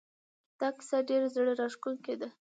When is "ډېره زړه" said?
1.09-1.51